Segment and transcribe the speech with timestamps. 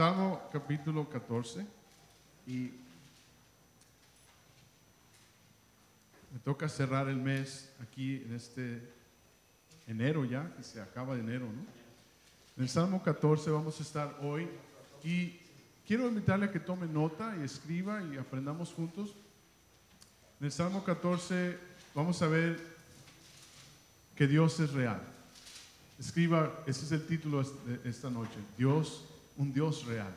[0.00, 1.66] Salmo capítulo 14
[2.46, 2.70] y
[6.32, 8.80] me toca cerrar el mes aquí en este
[9.86, 11.60] enero ya, que se acaba de enero, ¿no?
[12.56, 14.48] En el Salmo 14 vamos a estar hoy
[15.04, 15.38] y
[15.86, 19.14] quiero invitarle a que tome nota y escriba y aprendamos juntos.
[20.40, 21.58] En el Salmo 14
[21.94, 22.58] vamos a ver
[24.16, 25.02] que Dios es real.
[25.98, 29.09] Escriba, ese es el título de esta noche, Dios,
[29.40, 30.14] un Dios real,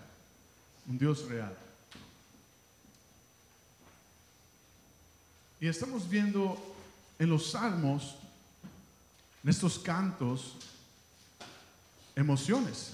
[0.85, 1.55] un Dios real.
[5.61, 6.57] Y estamos viendo
[7.17, 8.17] en los salmos,
[9.41, 10.57] en estos cantos,
[12.17, 12.91] emociones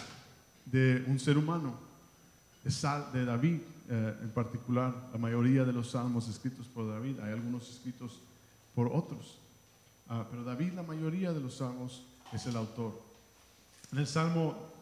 [0.66, 1.74] de un ser humano,
[2.64, 7.68] de, David eh, en particular, la mayoría de los salmos escritos por David, hay algunos
[7.68, 8.20] escritos
[8.76, 9.40] por otros,
[10.08, 13.02] ah, pero David la mayoría de los salmos es el autor.
[13.92, 14.79] En el Salmo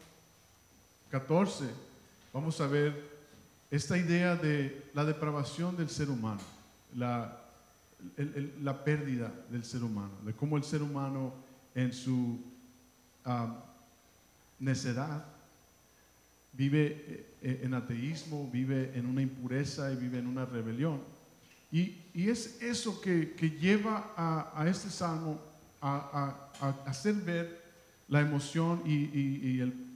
[1.09, 1.66] 14
[2.33, 3.17] vamos a ver
[3.72, 6.41] esta idea de la depravación del ser humano,
[6.95, 7.41] la,
[8.61, 11.33] la pérdida del ser humano, de cómo el ser humano
[11.75, 12.39] en su
[14.59, 15.25] necedad
[16.53, 21.02] vive eh, en ateísmo, vive en una impureza y vive en una rebelión.
[21.71, 25.39] Y, y es eso que, que lleva a, a, este salmo
[25.81, 27.61] a, a, hacer ver
[28.08, 29.86] la emoción y, y, el,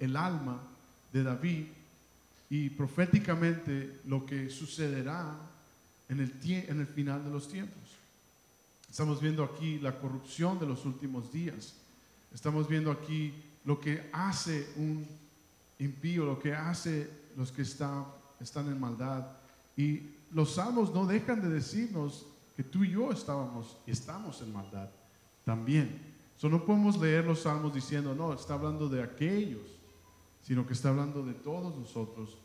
[0.00, 0.60] el, alma
[1.12, 1.66] de David
[2.50, 5.36] y proféticamente lo que sucederá
[6.08, 7.82] en el, en el final de los tiempos.
[8.90, 11.74] Estamos viendo aquí la corrupción de los últimos días.
[12.32, 15.06] Estamos viendo aquí lo que hace un
[15.78, 18.06] impío, lo que hace los que están,
[18.40, 19.26] están en maldad.
[19.76, 24.52] Y los salmos no dejan de decirnos que tú y yo estábamos y estamos en
[24.52, 24.88] maldad
[25.44, 26.17] también.
[26.38, 29.66] So, no podemos leer los salmos diciendo, no, está hablando de aquellos,
[30.40, 32.38] sino que está hablando de todos nosotros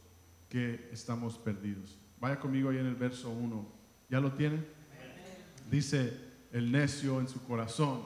[0.50, 1.96] que estamos perdidos.
[2.20, 3.68] Vaya conmigo ahí en el verso 1.
[4.10, 4.68] ¿Ya lo tienen?
[5.70, 6.12] Dice
[6.52, 8.02] el necio en su corazón,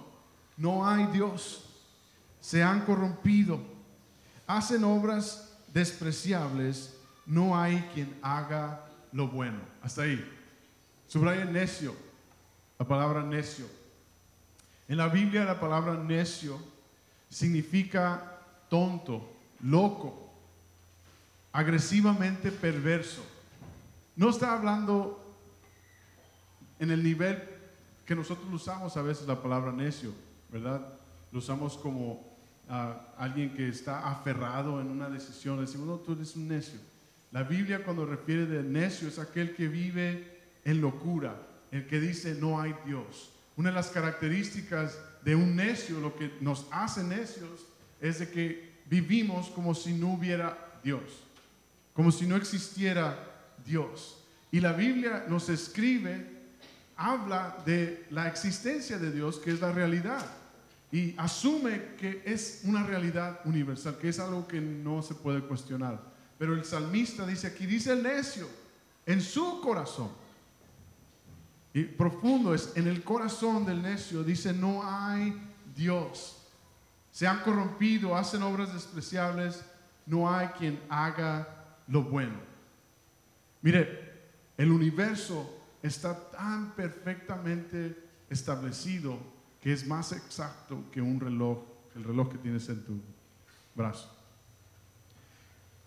[0.58, 1.70] no hay Dios,
[2.42, 3.59] se han corrompido,
[4.46, 9.59] hacen obras despreciables, no hay quien haga lo bueno.
[9.81, 10.22] Hasta ahí.
[11.08, 11.96] Subraya necio,
[12.78, 13.66] la palabra necio.
[14.88, 16.59] En la Biblia la palabra necio
[17.30, 18.40] significa
[18.70, 20.31] tonto, loco,
[21.52, 23.25] agresivamente perverso.
[24.16, 25.24] No está hablando
[26.80, 27.42] en el nivel
[28.06, 30.14] que nosotros usamos a veces la palabra necio,
[30.52, 30.81] ¿verdad?
[31.31, 32.25] Lo usamos como
[32.69, 35.59] ah, alguien que está aferrado en una decisión.
[35.59, 36.80] Decimos, no, tú eres un necio.
[37.31, 41.36] La Biblia cuando refiere de necio es aquel que vive en locura,
[41.72, 43.34] el que dice no hay Dios.
[43.57, 47.66] Una de las características de un necio, lo que nos hace necios,
[48.00, 51.01] es de que vivimos como si no hubiera Dios,
[51.94, 53.18] como si no existiera
[53.66, 54.23] Dios.
[54.51, 56.38] Y la Biblia nos escribe,
[56.95, 60.25] habla de la existencia de Dios, que es la realidad,
[60.91, 66.00] y asume que es una realidad universal, que es algo que no se puede cuestionar.
[66.38, 68.47] Pero el salmista dice aquí, dice el necio,
[69.06, 70.12] en su corazón,
[71.74, 75.40] y profundo es en el corazón del necio, dice, no hay
[75.76, 76.48] Dios.
[77.12, 79.64] Se han corrompido, hacen obras despreciables,
[80.06, 82.40] no hay quien haga lo bueno.
[83.62, 84.14] Mire,
[84.58, 87.96] el universo está tan perfectamente
[88.30, 89.18] establecido
[89.62, 91.60] que es más exacto que un reloj,
[91.96, 93.00] el reloj que tienes en tu
[93.76, 94.17] brazo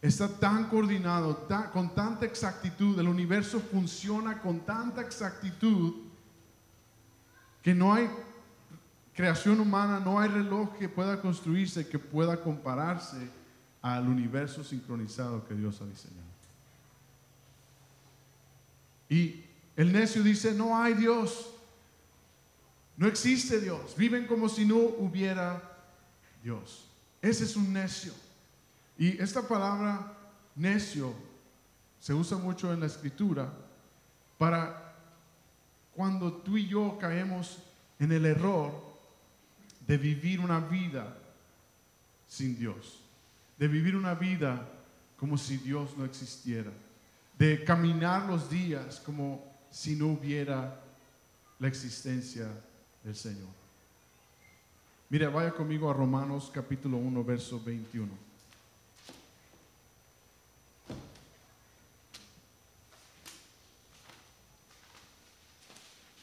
[0.02, 5.94] está tan coordinado, con tanta exactitud, el universo funciona con tanta exactitud
[7.62, 8.08] que no hay
[9.14, 13.28] creación humana, no hay reloj que pueda construirse, que pueda compararse
[13.82, 16.30] al universo sincronizado que Dios ha diseñado.
[19.10, 19.44] Y
[19.76, 21.50] el necio dice, no hay Dios,
[22.96, 25.60] no existe Dios, viven como si no hubiera
[26.42, 26.86] Dios.
[27.20, 28.14] Ese es un necio.
[29.00, 30.12] Y esta palabra
[30.54, 31.14] necio
[31.98, 33.50] se usa mucho en la escritura
[34.36, 34.94] para
[35.94, 37.62] cuando tú y yo caemos
[37.98, 38.70] en el error
[39.86, 41.16] de vivir una vida
[42.28, 43.00] sin Dios,
[43.58, 44.68] de vivir una vida
[45.16, 46.70] como si Dios no existiera,
[47.38, 50.78] de caminar los días como si no hubiera
[51.58, 52.48] la existencia
[53.02, 53.48] del Señor.
[55.08, 58.29] Mira, vaya conmigo a Romanos capítulo 1, verso 21.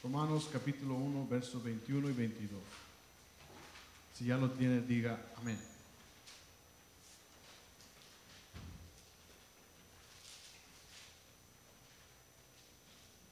[0.07, 2.62] Romanos capítulo 1, versos 21 y 22.
[4.13, 5.59] Si ya lo tiene, diga amén.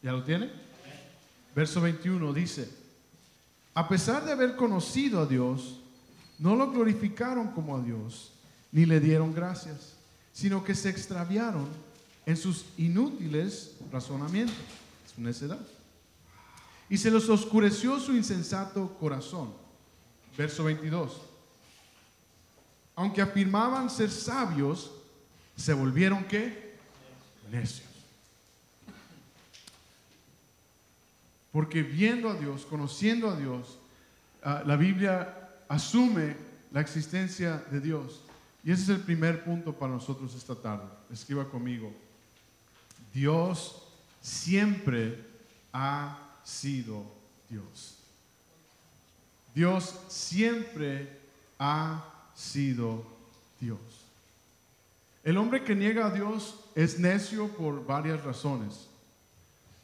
[0.04, 0.51] ¿Ya lo tiene?
[1.56, 2.69] Verso 21 dice,
[3.74, 5.80] a pesar de haber conocido a Dios,
[6.39, 8.33] no lo glorificaron como a Dios,
[8.74, 9.94] ni le dieron gracias,
[10.33, 11.69] sino que se extraviaron
[12.25, 14.57] en sus inútiles razonamientos,
[15.16, 15.75] su necedad
[16.89, 19.53] y se les oscureció su insensato corazón.
[20.37, 21.21] Verso 22.
[22.95, 24.91] Aunque afirmaban ser sabios,
[25.55, 26.75] se volvieron qué?
[27.51, 27.89] Necios.
[31.51, 33.77] Porque viendo a Dios, conociendo a Dios,
[34.43, 36.35] ah, la Biblia asume
[36.71, 38.21] la existencia de Dios.
[38.63, 40.85] Y ese es el primer punto para nosotros esta tarde.
[41.11, 41.93] Escriba conmigo.
[43.13, 43.83] Dios
[44.21, 45.23] siempre
[45.71, 47.03] ha sido
[47.50, 47.97] Dios.
[49.53, 51.09] Dios siempre
[51.59, 52.06] ha
[52.36, 53.06] sido
[53.59, 53.80] Dios.
[55.24, 58.88] El hombre que niega a Dios es necio por varias razones.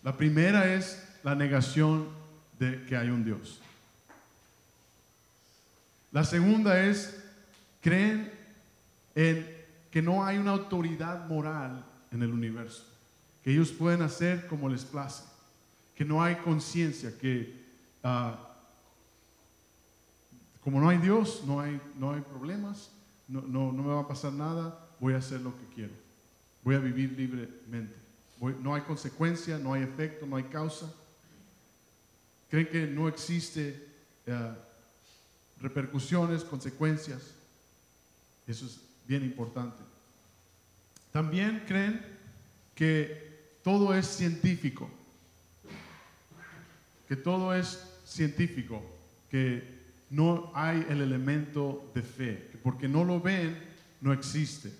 [0.03, 2.07] La primera es la negación
[2.59, 3.59] de que hay un Dios.
[6.11, 7.17] La segunda es,
[7.81, 8.31] creen
[9.15, 12.85] en que no hay una autoridad moral en el universo,
[13.43, 15.23] que ellos pueden hacer como les place,
[16.01, 17.63] que no hay conciencia, que
[18.01, 18.35] ah,
[20.63, 22.89] como no hay Dios, no hay, no hay problemas,
[23.27, 25.93] no, no, no, me va a pasar nada, voy a hacer lo que quiero,
[26.63, 27.95] voy a vivir libremente.
[28.39, 30.91] no hay consecuencia, no hay efecto, no hay causa.
[32.49, 33.87] Creen que no existe
[34.25, 37.21] uh, repercusiones, consecuencias.
[38.47, 39.77] Eso es bien importante.
[41.11, 42.03] También creen
[42.73, 44.89] que todo es científico,
[47.11, 48.81] que todo es científico,
[49.29, 49.81] que
[50.11, 53.61] no hay el elemento de fe, que porque no lo ven,
[53.99, 54.71] no existe,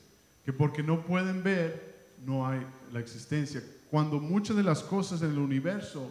[0.46, 3.62] que porque no pueden ver, no hay la existencia.
[3.90, 6.10] Cuando muchas de las cosas en el universo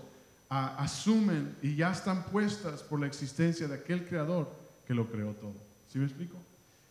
[0.51, 4.47] asumen y ya están puestas por la existencia de aquel creador
[4.87, 5.55] que lo creó todo.
[5.91, 6.37] ¿Sí me explico?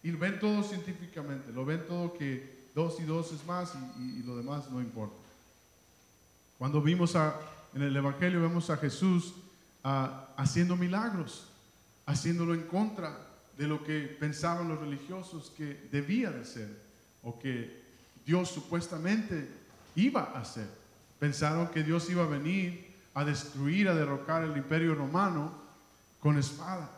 [0.02, 4.24] Y lo ven todo científicamente, lo ven todo que dos y dos es más y,
[4.24, 5.14] lo demás no importa.
[6.58, 7.40] Cuando vimos a,
[7.74, 9.34] en el Evangelio, vemos a Jesús
[9.84, 11.48] haciendo milagros,
[12.06, 13.18] haciéndolo en contra
[13.58, 16.70] de lo que pensaban los religiosos que debía de ser
[17.24, 17.84] o que
[18.26, 19.50] Dios supuestamente
[19.96, 20.68] iba a hacer.
[21.20, 25.52] Pensaron que Dios iba a venir a destruir, a derrocar el imperio romano
[26.20, 26.90] con espada.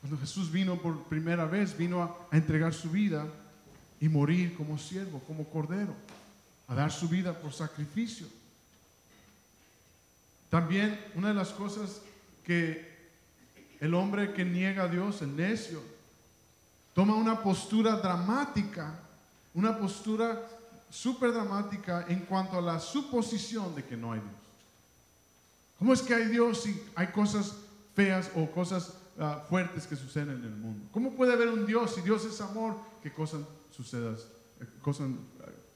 [0.00, 3.26] Cuando Jesús vino por primera vez, vino a, entregar su vida
[4.00, 5.94] y morir como siervo, como cordero,
[6.68, 8.28] a dar su vida por sacrificio.
[10.50, 12.00] También una de las cosas
[12.44, 12.88] que
[13.80, 15.82] el hombre que niega a Dios, el necio,
[16.94, 18.98] toma una postura dramática,
[19.54, 20.42] una postura
[20.90, 24.32] súper dramática en cuanto a la suposición de que no hay Dios.
[25.78, 27.54] ¿Cómo es que hay Dios si hay cosas
[27.94, 30.88] feas o cosas ah, fuertes que suceden en el mundo?
[30.90, 34.16] ¿Cómo puede haber un Dios si Dios es amor que cosas, sucedan,
[34.82, 35.08] cosas,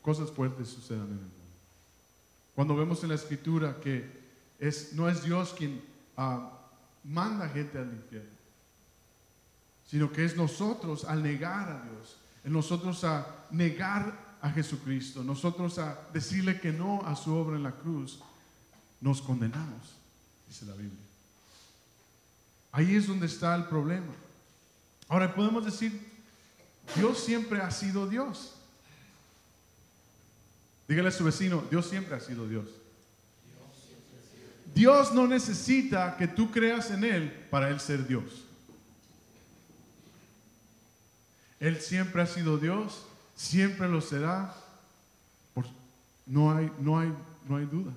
[0.00, 1.36] cosas fuertes sucedan en el mundo?
[2.54, 4.21] Cuando vemos en la escritura que
[4.92, 5.82] no es Dios quien
[6.16, 6.48] uh,
[7.04, 8.30] manda gente al infierno,
[9.88, 15.98] sino que es nosotros al negar a Dios, nosotros a negar a Jesucristo, nosotros a
[16.12, 18.20] decirle que no a su obra en la cruz,
[19.00, 19.96] nos condenamos,
[20.48, 20.98] dice la Biblia.
[22.70, 24.12] Ahí es donde está el problema.
[25.08, 26.08] Ahora podemos decir,
[26.96, 28.54] Dios siempre ha sido Dios.
[30.88, 32.66] Dígale a su vecino, Dios siempre ha sido Dios.
[34.74, 38.44] Dios no necesita que tú creas en Él para Él ser Dios.
[41.60, 43.04] Él siempre ha sido Dios
[43.42, 44.54] siempre lo será.
[46.26, 47.12] no, hay, no, hay,
[47.48, 47.92] no hay duda.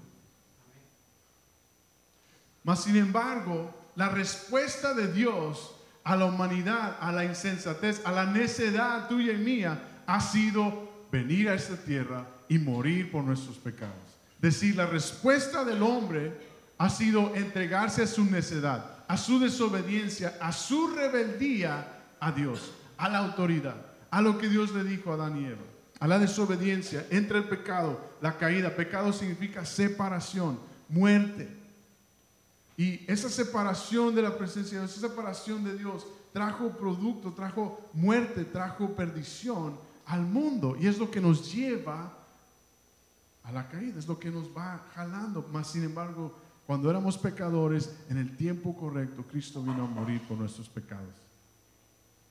[2.63, 8.25] Mas, sin embargo, la respuesta de Dios a la humanidad, a la insensatez, a la
[8.25, 13.93] necedad tuya y mía, ha sido venir a esta tierra y morir por nuestros pecados.
[14.39, 20.51] Decir, la respuesta del hombre ha sido entregarse a su necedad, a su desobediencia, a
[20.51, 23.75] su rebeldía a Dios, a la autoridad
[24.15, 25.61] a lo que Dios le dijo a Adán y Eva,
[25.99, 28.73] a la desobediencia, entre el pecado, la caída.
[28.73, 31.49] Pecado significa separación, muerte.
[32.77, 37.89] Y esa separación de la presencia de Dios, esa separación de Dios, trajo producto, trajo
[37.91, 40.77] muerte, trajo perdición al mundo.
[40.79, 42.09] Y es lo que nos lleva
[43.43, 45.45] a la caída, es lo que nos va jalando.
[45.51, 46.33] Mas, sin embargo,
[46.65, 51.13] cuando éramos pecadores, en el tiempo correcto, Cristo vino a morir por nuestros pecados.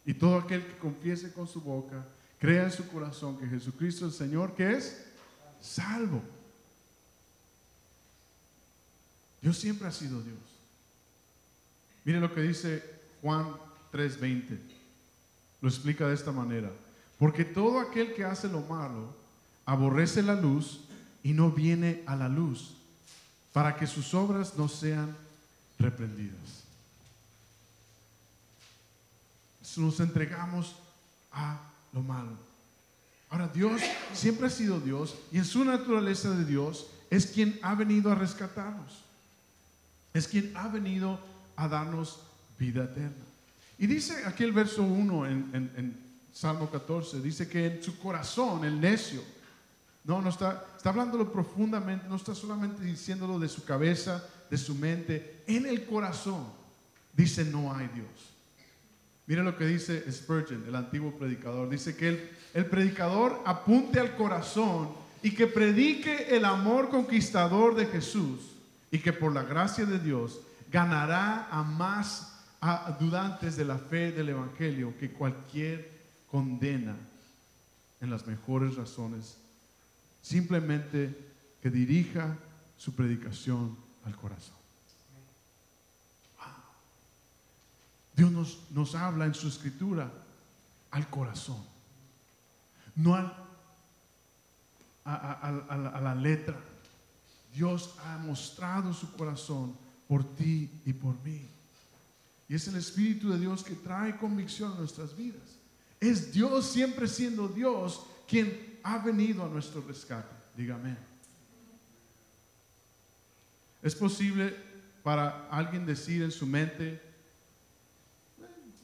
[0.04, 2.04] Y todo aquel que confiese con su boca,
[2.38, 5.06] crea en su corazón que Jesucristo es el Señor, que es
[5.62, 6.20] salvo.
[9.40, 10.38] Dios siempre ha sido Dios.
[12.04, 12.82] Mire lo que dice
[13.22, 13.54] Juan
[13.92, 14.58] 3:20.
[15.60, 16.70] Lo explica de esta manera.
[17.18, 19.14] Porque todo aquel que hace lo malo
[19.64, 20.80] aborrece la luz
[21.22, 22.76] y no viene a la luz
[23.54, 25.16] para que sus obras no sean
[25.78, 26.64] reprendidas.
[29.76, 30.74] Nos entregamos
[31.30, 31.60] a
[31.92, 32.32] lo malo.
[33.30, 33.80] Ahora Dios
[34.12, 38.16] siempre ha sido Dios y en su naturaleza de Dios es quien ha venido a
[38.16, 39.04] rescatarnos.
[40.12, 41.20] Es quien ha venido
[41.54, 42.20] a darnos
[42.58, 43.24] vida eterna.
[43.78, 48.64] Y dice aquí el verso 1 en, en Salmo 14, dice que en su corazón
[48.64, 49.22] el necio,
[50.04, 54.74] no, no está, está hablándolo profundamente, no está solamente diciéndolo de su cabeza, de su
[54.74, 56.46] mente, en el corazón
[57.16, 58.34] dice no hay Dios.
[59.26, 61.70] Mira lo que dice Spurgeon, el antiguo predicador.
[61.70, 64.90] Dice que el, predicador apunte al corazón
[65.22, 68.40] y que predique el amor conquistador de Jesús
[68.90, 72.32] y que por la gracia de Dios ganará a más
[73.00, 75.90] dudantes de la fe del Evangelio que cualquier
[76.30, 76.94] condena
[78.00, 79.38] en las mejores razones.
[80.24, 81.14] Simplemente
[81.60, 82.34] que dirija
[82.78, 83.76] su predicación
[84.06, 84.56] al corazón.
[88.16, 90.10] Dios nos, nos habla en su escritura
[90.92, 91.62] al corazón,
[92.96, 93.34] no al,
[95.04, 96.58] a, la letra.
[97.54, 99.76] Dios ha mostrado su corazón
[100.08, 101.46] por ti y por mí.
[102.48, 105.58] Y es el Espíritu de Dios que trae convicción a nuestras vidas.
[106.00, 110.34] Es Dios siempre siendo Dios quien ha venido a nuestro rescate.
[110.56, 110.96] Dígame.
[113.82, 114.54] Es posible
[115.02, 117.00] para alguien decir en su mente,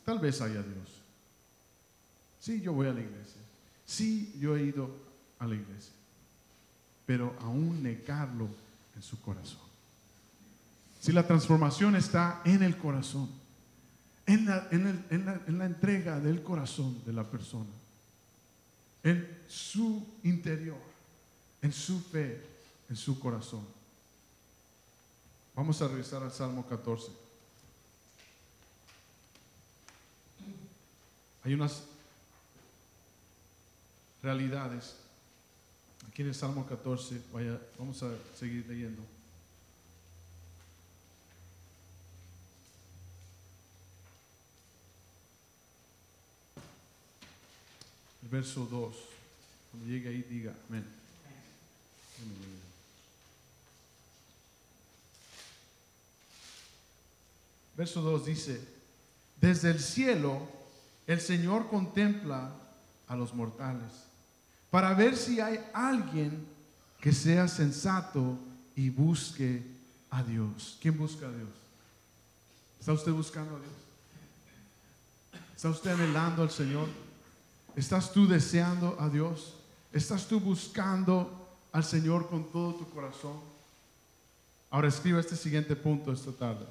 [0.05, 0.89] tal vez haya Dios.
[2.41, 3.41] Sí, yo voy a la iglesia.
[3.87, 4.91] Sí, yo he ido
[5.39, 5.93] a la iglesia.
[7.07, 8.49] Pero aún negarlo
[8.97, 9.61] en su corazón.
[11.01, 13.29] Si la transformación está en el corazón,
[14.27, 17.80] en la, en la entrega del corazón de la persona,
[19.03, 20.79] en su interior,
[21.63, 22.41] en su fe,
[22.89, 23.67] en su corazón.
[25.55, 27.11] Vamos a regresar al Salmo 14.
[31.45, 31.83] Hay unas
[34.23, 34.97] realidades.
[36.09, 39.03] Aquí en el Salmo 14, vaya, vamos a seguir leyendo.
[48.31, 48.97] Verso 2.
[49.71, 50.85] Cuando llegue ahí, diga amén.
[57.77, 58.61] Verso 2 dice,
[59.41, 60.47] desde el cielo
[61.07, 62.53] el Señor contempla
[63.09, 63.91] a los mortales
[64.71, 66.47] para ver si hay alguien
[67.01, 68.39] que sea sensato
[68.77, 69.63] y busque
[70.11, 70.77] a Dios.
[70.81, 71.49] ¿Quién busca a Dios?
[72.79, 73.73] ¿Está usted buscando a Dios?
[75.57, 76.87] ¿Está usted anhelando al Señor?
[77.77, 79.55] ¿Estás tú deseando a Dios?
[79.93, 83.39] ¿Estás tú buscando al Señor con todo tu corazón?
[84.71, 86.67] Ahora escriba este siguiente punto esta tarde.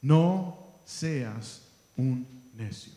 [0.00, 1.62] No seas
[1.96, 2.92] un necio.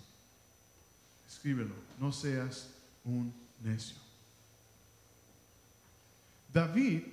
[1.27, 2.69] Escríbelo, no seas
[3.03, 3.31] un
[3.63, 3.95] necio.
[6.51, 7.03] David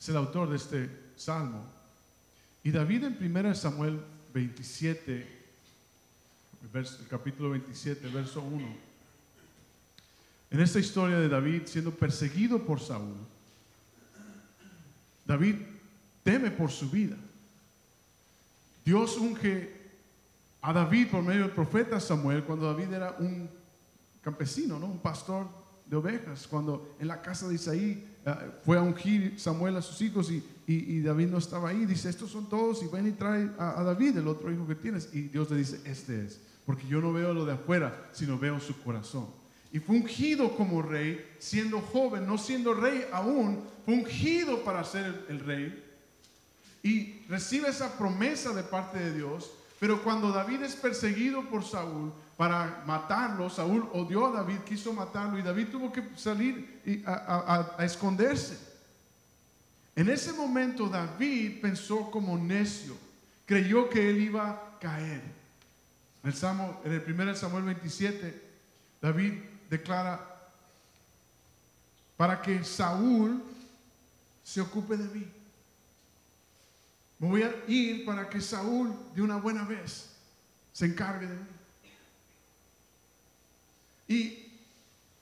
[0.00, 1.64] es el autor de este salmo.
[2.62, 4.00] Y David en 1 Samuel
[4.32, 5.37] 27,
[6.74, 8.66] el capítulo 27, verso 1.
[10.50, 13.16] En esta historia de David siendo perseguido por Saúl,
[15.26, 15.56] David
[16.22, 17.16] teme por su vida.
[18.84, 19.70] Dios unge
[20.62, 23.48] a David por medio del profeta Samuel cuando David era un
[24.22, 24.86] campesino, ¿no?
[24.86, 25.46] un pastor
[25.86, 28.34] de ovejas, cuando en la casa de Isaí eh,
[28.64, 30.42] fue a ungir Samuel a sus hijos y,
[31.00, 34.18] David no estaba ahí, dice, estos son todos y ven y trae a, a, David,
[34.18, 35.08] el otro hijo que tienes.
[35.14, 38.60] Y Dios le dice, este es, porque yo no veo lo de afuera, sino veo
[38.60, 39.26] su corazón.
[39.72, 45.24] Y fue ungido como rey, siendo joven, no siendo rey aún, fue ungido para ser
[45.30, 45.82] el rey
[46.82, 49.50] y recibe esa promesa de parte de Dios.
[49.80, 55.38] Pero cuando David es perseguido por Saúl para matarlo, Saúl odió a David, quiso matarlo
[55.38, 58.58] y David tuvo que salir a, esconderse.
[59.96, 62.94] En ese momento David pensó como necio,
[63.46, 65.37] creyó que él iba a caer.
[66.24, 66.34] El,
[66.84, 68.42] en el 1 Samuel 27,
[69.00, 69.34] David
[69.70, 70.20] declara,
[72.16, 73.42] para que Saúl
[74.42, 75.26] se ocupe de mí.
[77.18, 80.10] Me voy a ir para que Saúl de una buena vez
[80.72, 81.46] se encargue de mí.
[84.08, 84.48] Y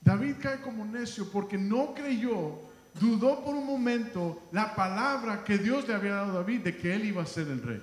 [0.01, 2.67] David cae como necio porque no creyó
[2.99, 6.93] dudó por un momento la palabra que Dios le había dado a David de que
[6.93, 7.81] él iba a ser el rey.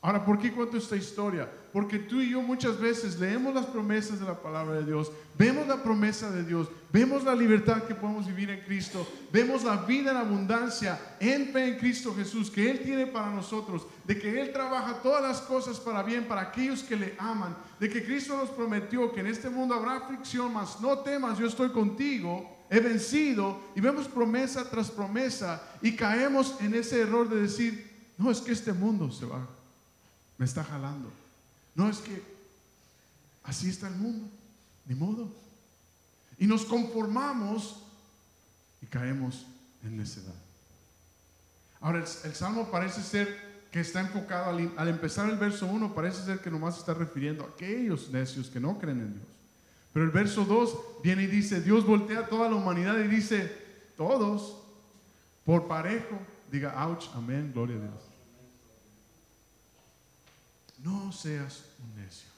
[0.00, 1.50] Ahora, ¿por qué cuento esta historia?
[1.72, 5.66] Porque tú y yo muchas veces leemos las promesas de la palabra de Dios, vemos
[5.66, 10.12] la promesa de Dios, vemos la libertad que podemos vivir en Cristo, vemos la vida
[10.12, 14.52] en abundancia en fe en Cristo Jesús que Él tiene para nosotros, de que Él
[14.52, 18.50] trabaja todas las cosas para bien para aquellos que le aman, de que Cristo nos
[18.50, 23.60] prometió que en este mundo habrá aflicción, mas no temas, yo estoy contigo, he vencido,
[23.74, 28.52] y vemos promesa tras promesa y caemos en ese error de decir, no, es que
[28.52, 29.57] este mundo se va
[30.38, 31.12] me está jalando.
[31.74, 32.22] No es que
[33.42, 34.30] así está el mundo,
[34.86, 35.28] ni modo.
[36.38, 37.82] Y nos conformamos
[38.80, 39.46] y caemos
[39.82, 40.34] en necedad.
[41.80, 46.24] Ahora, el, salmo parece ser que está enfocado al, al, empezar el verso 1, parece
[46.24, 49.26] ser que nomás está refiriendo a aquellos necios que no creen en Dios.
[49.92, 53.52] Pero el verso 2 viene y dice, Dios voltea a toda la humanidad y dice,
[53.96, 54.62] todos,
[55.44, 56.18] por parejo,
[56.50, 58.07] diga, ouch, amén, gloria a Dios
[60.88, 62.28] no seas un necio.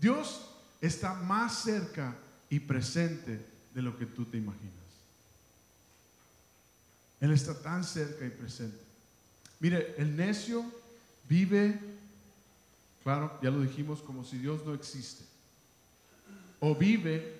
[0.00, 0.48] Dios
[0.80, 2.16] está más cerca
[2.48, 3.44] y presente
[3.74, 4.72] de lo que tú te imaginas.
[7.20, 8.78] Él está tan cerca y presente.
[9.60, 10.64] Mire, el necio
[11.28, 11.78] vive,
[13.02, 15.24] claro, ya lo dijimos, como si Dios no existe.
[16.60, 17.38] O vive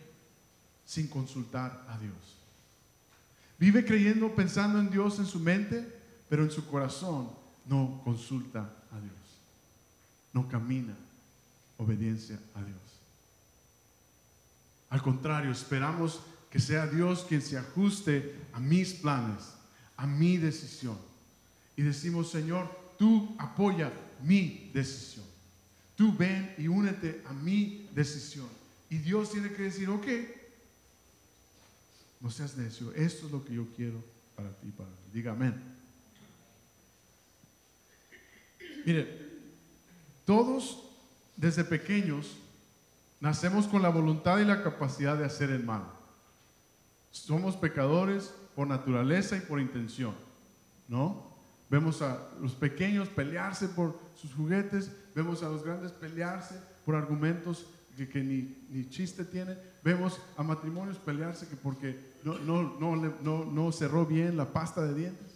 [0.84, 2.36] sin consultar a Dios.
[3.58, 5.86] Vive creyendo, pensando en Dios en su mente,
[6.28, 7.30] pero en su corazón
[7.66, 9.23] no consulta a Dios
[10.34, 10.94] no camina
[11.78, 12.78] obediencia a Dios.
[14.90, 19.54] Al contrario, esperamos que sea Dios quien se ajuste a mis planes,
[19.96, 20.98] a mi decisión.
[21.76, 22.68] Y decimos, Señor,
[22.98, 23.92] tú apoya
[24.22, 25.24] mi decisión.
[25.96, 28.48] Tú ven y únete a mi decisión.
[28.90, 30.06] Y Dios tiene que decir, ok,
[32.20, 34.02] no seas necio, esto es lo que yo quiero
[34.36, 34.72] para ti, mí.
[35.12, 35.60] Diga amén.
[38.84, 39.23] Mire,
[40.24, 40.82] todos
[41.36, 42.36] desde pequeños
[43.20, 45.84] nacemos con la voluntad y la capacidad de hacer el mal.
[47.10, 50.14] Somos pecadores por naturaleza y por intención,
[50.88, 51.34] ¿no?
[51.70, 57.66] Vemos a los pequeños pelearse por sus juguetes, vemos a los grandes pelearse por argumentos
[57.96, 63.44] que, ni, ni, chiste tienen, vemos a matrimonios pelearse que porque no, no, no, no,
[63.44, 65.33] no cerró bien la pasta de dientes.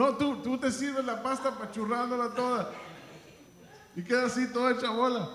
[0.00, 2.72] No, tú, tú te sirves la pasta pachurrándola toda.
[3.94, 5.28] Y queda así toda hecha bola.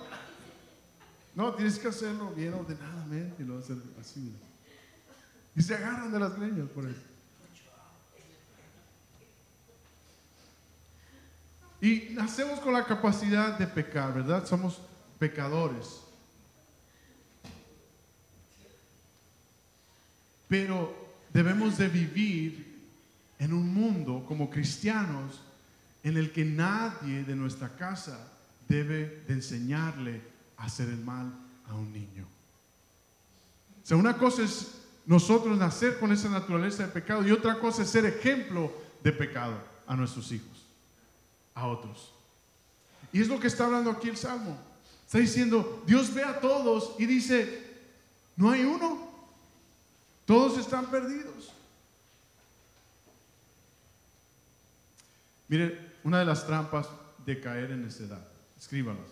[1.35, 4.33] No, tienes que hacerlo bien ordenadamente y lo hacer así.
[5.55, 6.99] Y se agarran de las leñas por eso.
[11.79, 14.47] Y nacemos con la capacidad de pecar, ¿verdad?
[14.47, 14.81] Somos
[15.19, 16.01] pecadores.
[20.47, 20.91] Pero
[21.31, 22.74] debemos de vivir
[23.39, 25.41] en un mundo como cristianos
[26.03, 28.31] en el que nadie de nuestra casa
[28.67, 30.21] debe de enseñarle
[30.57, 31.33] a hacer el mal
[31.67, 32.25] a un niño.
[33.83, 37.83] O sea, una cosa es nosotros nacer con esa naturaleza de pecado y otra cosa
[37.83, 38.71] es ser ejemplo
[39.03, 40.65] de pecado a nuestros hijos,
[41.53, 42.13] a otros.
[43.13, 44.57] Y es lo que está hablando aquí el Salmo.
[45.05, 47.63] Está diciendo, Dios ve a todos y dice,
[48.35, 49.07] no hay uno,
[50.25, 51.54] todos están perdidos.
[55.47, 56.87] Mire, una de las trampas
[57.25, 58.25] de caer en necedad,
[58.57, 59.07] escríbalas.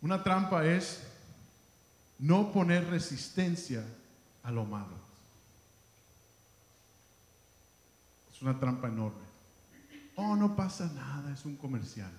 [0.00, 1.02] Una trampa es
[2.18, 3.84] no poner resistencia
[4.42, 4.96] a lo malo.
[8.34, 9.22] Es una trampa enorme.
[10.16, 12.10] Oh, no pasa nada, es un comercial.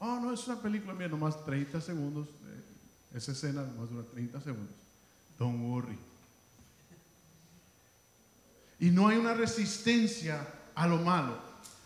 [0.00, 2.28] Oh, no, es una película, mira, nomás 30 segundos.
[2.28, 4.74] Eh, esa escena nomás dura 30 segundos.
[5.38, 5.98] Don't worry
[8.84, 11.38] y no hay una resistencia a lo malo.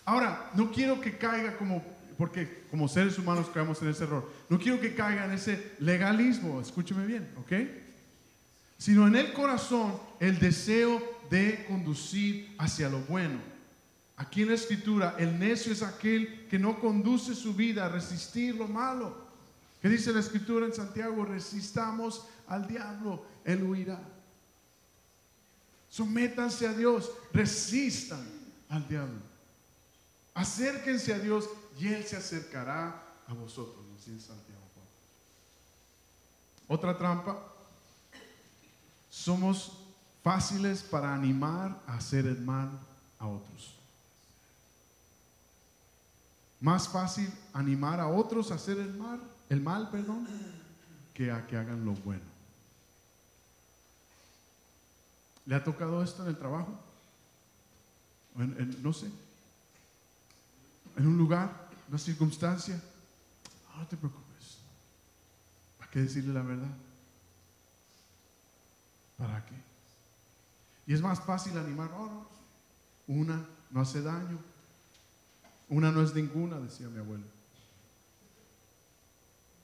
[0.05, 1.81] Ahora, no quiero que caiga como,
[2.17, 6.61] porque como seres humanos caemos en ese error, no quiero que caiga en ese legalismo,
[6.61, 7.53] escúcheme bien, ¿ok?
[8.79, 13.39] Sino en el corazón el deseo de conducir hacia lo bueno.
[14.17, 18.57] Aquí en la escritura, el necio es aquel que no conduce su vida a resistir
[18.57, 19.17] lo malo.
[19.81, 21.25] ¿Qué dice la escritura en Santiago?
[21.25, 24.01] Resistamos al diablo, él huirá.
[25.91, 28.27] Sométanse a Dios, resistan
[28.69, 29.21] al diablo.
[30.35, 31.49] Acérquense a Dios
[31.79, 34.59] y Él se acercará a vosotros, dice Santiago.
[36.69, 37.39] Otra trampa,
[39.09, 39.73] somos
[40.23, 42.71] fáciles para animar a hacer el mal
[43.19, 43.75] a otros.
[46.61, 50.27] Más fácil animar a otros a hacer el mal el mal, perdón,
[51.15, 52.28] que a que hagan lo bueno.
[55.49, 56.79] ¿Le ha tocado esto en el trabajo?
[58.83, 59.11] no sé.
[60.95, 62.79] En un lugar, una circunstancia.
[63.75, 64.59] No te preocupes.
[65.79, 66.69] ¿Para qué decirle la verdad?
[69.17, 69.55] ¿Para qué?
[70.87, 71.91] Y es más fácil animar.
[73.07, 74.39] una no hace daño.
[75.71, 77.25] Una no es ninguna, decía mi abuelo.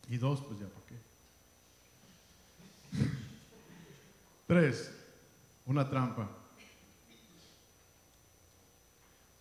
[0.08, 0.96] Y dos, pues ya, ¿para qué?
[4.46, 4.90] Tres,
[5.66, 6.28] una trampa.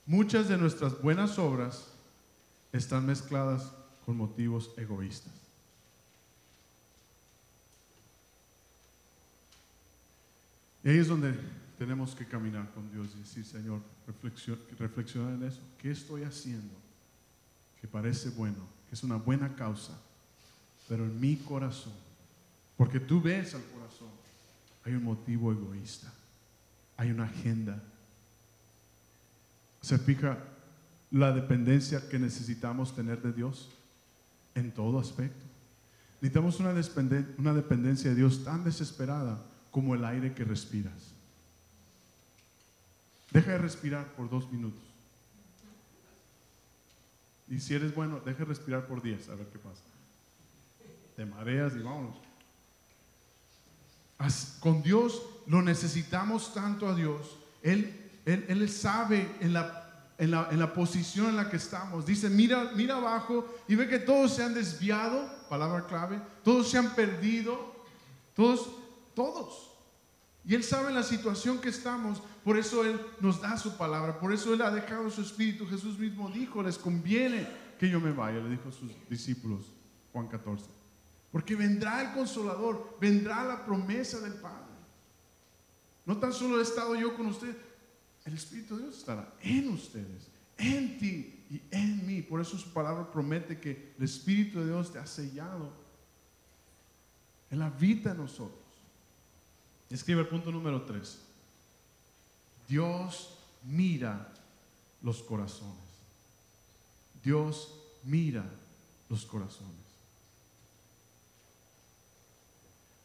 [0.05, 1.87] Muchas de nuestras buenas obras
[2.71, 3.71] están mezcladas
[4.05, 5.33] con motivos egoístas.
[10.83, 11.39] Y ahí es donde
[11.77, 13.79] tenemos que caminar con Dios y decir, Señor,
[14.77, 15.61] reflexionar en eso.
[15.77, 16.83] ¿Qué estoy haciendo
[17.83, 19.91] que parece bueno, que es una buena causa,
[20.87, 21.91] pero en mi corazón,
[22.77, 24.07] porque tú ves al corazón,
[24.85, 26.11] hay un motivo egoísta,
[26.97, 27.81] hay una agenda.
[29.81, 30.37] ¿Se fija
[31.11, 33.69] la dependencia que necesitamos tener de Dios
[34.55, 35.43] en todo aspecto?
[36.21, 36.73] Necesitamos una,
[37.37, 41.13] una dependencia de Dios tan desesperada como el aire que respiras.
[43.31, 44.83] Deja de respirar por dos minutos.
[47.49, 49.81] Y si eres bueno, deja de respirar por diez, a ver qué pasa.
[51.15, 52.15] Te mareas y vámonos.
[54.59, 57.37] Con Dios lo necesitamos tanto a Dios.
[57.61, 62.05] Él, él, sabe en la, en, la, en la, posición en la que estamos.
[62.05, 66.77] Dice, mira, mira abajo y ve que todos se han desviado, palabra clave, todos se
[66.77, 67.75] han perdido,
[68.33, 68.69] todos,
[69.13, 69.71] todos.
[70.45, 74.33] Y Él sabe la situación que estamos, por eso Él nos da su palabra, por
[74.33, 75.65] eso Él ha dejado su espíritu.
[75.65, 77.47] Jesús mismo dijo, les conviene
[77.79, 79.71] que yo me vaya, le dijo a sus discípulos,
[80.11, 80.82] Juan 14.
[81.33, 84.71] Porque vendrá el consolador, vendrá la promesa del Padre.
[86.05, 87.57] No tan solo he estado yo con usted,
[88.23, 90.27] el Espíritu de Dios estará en ustedes,
[90.59, 92.21] en ti y en mí.
[92.21, 95.81] Por eso su palabra promete que el Espíritu de Dios te ha sellado.
[97.49, 98.63] en la vida de nosotros.
[99.89, 101.19] Escribe el punto número 3.
[102.67, 104.31] Dios mira
[105.01, 105.75] los corazones.
[107.23, 108.43] Dios mira
[109.09, 109.82] los corazones.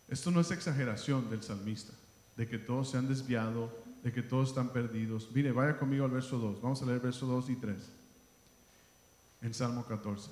[0.09, 1.93] Esto no es exageración del salmista,
[2.37, 3.71] de que todos se han desviado,
[4.03, 5.29] de que todos están perdidos.
[5.35, 6.63] Mire, vaya conmigo al verso 2.
[6.63, 7.77] Vamos a leer verso 2 y 3.
[9.43, 10.31] En Salmo 14.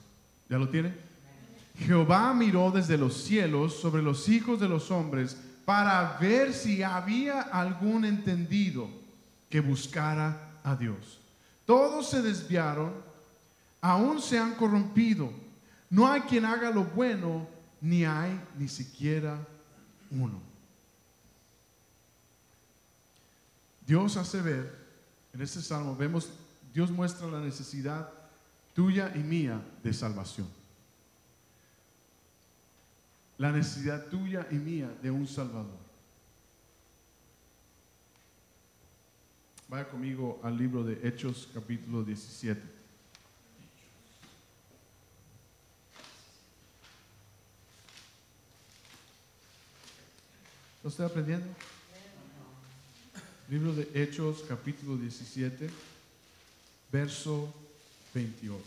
[0.49, 0.95] ¿Ya lo tiene?
[1.79, 5.37] Jehová miró desde los cielos sobre los hijos de los hombres
[5.67, 8.89] para ver si había algún entendido
[9.51, 11.21] que buscara a Dios.
[11.67, 12.93] Todos se desviaron,
[13.83, 15.31] aún se han corrompido.
[15.91, 17.47] No hay quien haga lo bueno,
[17.83, 19.39] ni hay ni siquiera
[20.11, 20.41] uno.
[23.87, 24.87] Dios hace ver,
[25.33, 26.31] en este salmo vemos,
[26.75, 28.11] Dios muestra la necesidad
[28.75, 30.49] tuya y mía de salvación
[33.39, 35.87] la necesidad tuya y mía de un Salvador.
[39.69, 42.76] Vaya conmigo al libro de Hechos capítulo 17.
[50.87, 51.49] ¿Lo estoy aprendiendo?
[53.49, 55.69] Libro de Hechos capítulo 17,
[56.93, 57.53] verso
[58.15, 58.63] 28.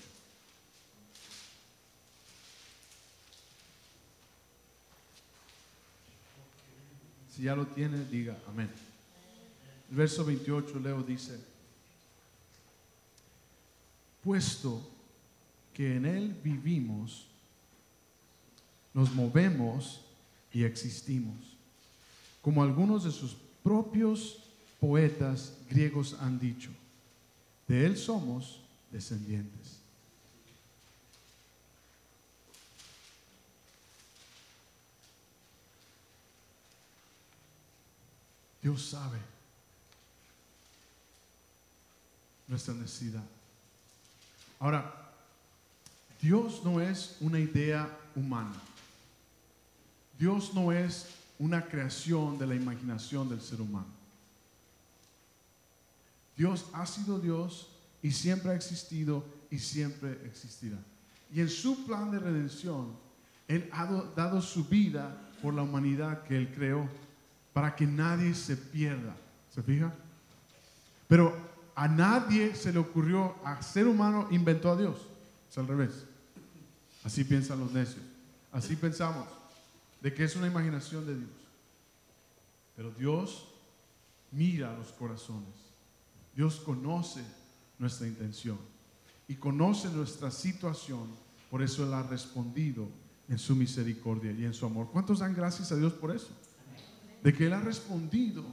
[7.33, 8.69] Si ya lo tiene, diga amén.
[9.89, 11.39] Verso 28, Leo dice,
[14.21, 14.85] puesto
[15.73, 17.27] que en Él vivimos,
[18.93, 20.01] nos movemos
[20.51, 21.55] y existimos,
[22.41, 24.43] como algunos de sus propios
[24.79, 26.69] poetas griegos han dicho,
[27.67, 29.79] de Él somos descendientes.
[38.61, 39.19] Dios sabe
[42.47, 43.23] nuestra necesidad.
[44.59, 45.11] Ahora,
[46.21, 48.55] Dios no es una idea humana.
[50.17, 51.07] Dios no es
[51.39, 53.87] una creación de la imaginación del ser humano.
[56.37, 57.69] Dios ha sido Dios
[58.01, 60.77] y siempre ha existido y siempre existirá.
[61.33, 62.93] Y en su plan de redención,
[63.47, 66.87] Él ha dado su vida por la humanidad que Él creó
[67.53, 69.15] para que nadie se pierda.
[69.53, 69.93] ¿Se fija?
[71.07, 71.35] Pero
[71.75, 75.07] a nadie se le ocurrió, a ser humano inventó a Dios.
[75.49, 76.05] Es al revés.
[77.03, 78.03] Así piensan los necios.
[78.51, 79.27] así pensamos,
[80.01, 81.29] de que es una imaginación de Dios.
[82.75, 83.47] Pero Dios
[84.31, 85.53] mira los corazones.
[86.35, 87.23] Dios conoce
[87.77, 88.57] nuestra intención
[89.27, 91.09] y conoce nuestra situación.
[91.49, 92.87] Por eso Él ha respondido
[93.27, 94.89] en su misericordia y en su amor.
[94.91, 96.29] ¿Cuántos dan gracias a Dios por eso?
[97.21, 98.45] De que Él ha respondido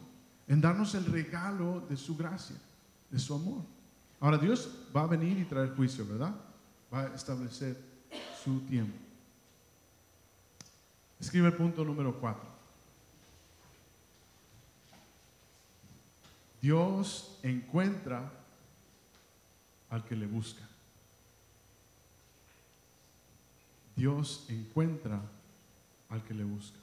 [0.48, 2.56] en darnos el regalo de su gracia,
[3.10, 3.62] de su amor.
[4.20, 6.34] Ahora Dios va a venir y traer juicio, ¿verdad?
[6.92, 7.80] Va a establecer
[8.42, 9.05] su tiempo.
[11.20, 12.48] Escribe el punto número cuatro.
[16.60, 18.30] Dios encuentra
[19.90, 20.62] al que le busca.
[23.94, 25.20] Dios encuentra
[26.08, 26.78] al que le busca.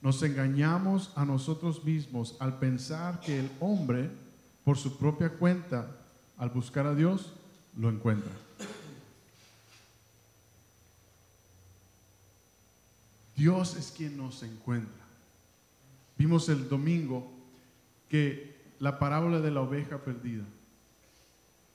[0.00, 4.10] Nos engañamos a nosotros mismos al pensar que el hombre,
[4.64, 5.88] por su propia cuenta,
[6.36, 7.32] al buscar a Dios,
[7.76, 8.32] lo encuentra.
[13.42, 15.04] Dios es quien nos encuentra.
[16.16, 17.28] Vimos el domingo
[18.08, 20.44] que la parábola de la oveja perdida,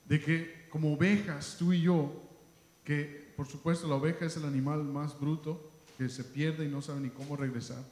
[0.06, 2.22] de que como ovejas, tú y yo,
[2.84, 6.80] que por supuesto la oveja es el animal más bruto, que se pierde y no
[6.80, 7.84] sabe ni cómo regresar,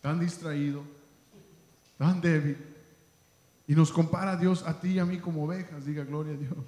[0.00, 0.84] tan distraído,
[1.98, 2.56] tan débil,
[3.66, 6.38] y nos compara a Dios a ti y a mí como ovejas, diga gloria a
[6.38, 6.64] Dios.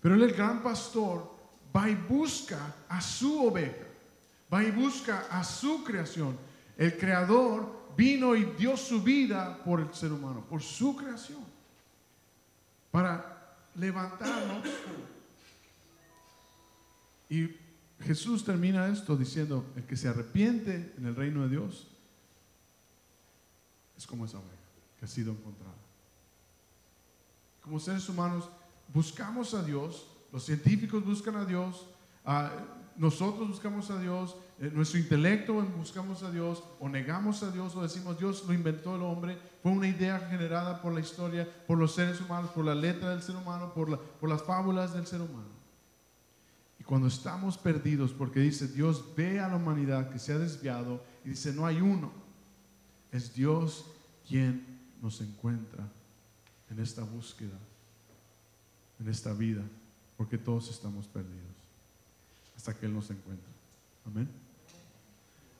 [0.00, 1.34] Pero él, el gran pastor,
[1.74, 3.89] va y busca a su oveja,
[4.52, 6.36] va y busca a su creación.
[6.76, 11.44] El creador vino y dio su vida por el ser humano, por su creación,
[12.90, 14.66] para levantarnos.
[17.28, 17.56] Y
[18.00, 21.86] Jesús termina esto diciendo, el que se arrepiente en el reino de Dios
[23.96, 24.54] es como esa oveja
[24.98, 25.74] que ha sido encontrada.
[27.62, 28.48] Como seres humanos
[28.92, 31.86] buscamos a Dios, los científicos buscan a Dios,
[32.96, 37.82] nosotros buscamos a Dios, eh, nuestro intelecto buscamos a Dios, o negamos a Dios, o
[37.82, 41.94] decimos Dios lo inventó el hombre, fue una idea generada por la historia, por los
[41.94, 45.48] seres humanos, por la letra del ser humano, por, por las fábulas del ser humano.
[46.78, 51.02] Y cuando estamos perdidos, porque dice Dios ve a la humanidad que se ha desviado
[51.24, 52.12] y dice no hay uno,
[53.12, 53.86] es Dios
[54.26, 55.88] quien nos encuentra
[56.70, 57.58] en esta búsqueda,
[58.98, 59.62] en esta vida,
[60.16, 61.49] porque todos estamos perdidos
[62.60, 63.48] hasta que Él nos encuentre.
[64.04, 64.28] Amén.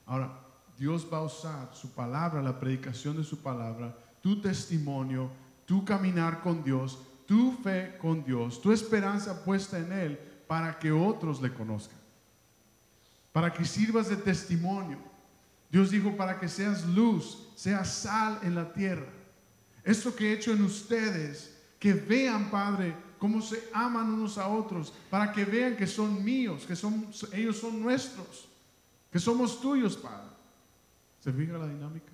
[0.05, 0.39] Ahora,
[0.77, 5.31] Dios va a usar su palabra, la predicación de su palabra, tu testimonio,
[5.65, 10.91] tu caminar con Dios, tu fe con Dios, tu esperanza puesta en Él para que
[10.91, 11.97] otros le conozcan,
[13.31, 14.99] para que sirvas de testimonio.
[15.71, 19.11] Dios dijo para que seas luz, seas sal en la tierra.
[19.83, 24.91] Esto que he hecho en ustedes, que vean, Padre, cómo se aman unos a otros,
[25.07, 28.49] para que vean que son míos, que son, ellos son nuestros,
[29.11, 30.31] que somos tuyos, Padre.
[31.19, 32.11] ¿Se fija la dinámica?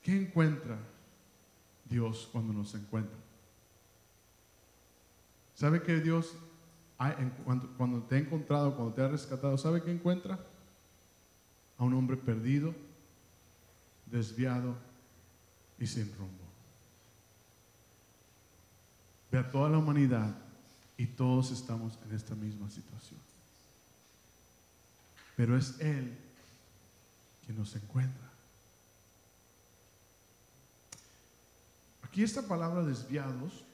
[0.00, 0.78] ¿Qué encuentra
[1.84, 3.18] Dios cuando nos encuentra?
[5.56, 6.36] ¿Sabe que Dios,
[7.76, 10.38] cuando, te ha encontrado, cuando te ha rescatado, ¿sabe qué encuentra?
[11.76, 12.72] A un hombre perdido,
[14.06, 14.76] desviado
[15.76, 16.37] y sin rumbo
[19.30, 20.34] ve a toda la humanidad
[20.96, 23.20] y todos estamos en esta misma situación.
[25.36, 26.16] Pero es Él
[27.44, 28.28] quien nos encuentra.
[32.02, 33.64] Aquí esta palabra desviados